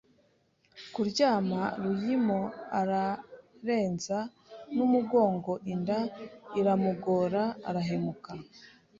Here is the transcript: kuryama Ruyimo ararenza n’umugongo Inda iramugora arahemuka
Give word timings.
kuryama 0.93 1.59
Ruyimo 1.83 2.39
ararenza 2.79 4.17
n’umugongo 4.75 5.51
Inda 5.73 5.99
iramugora 6.59 7.43
arahemuka 7.69 8.31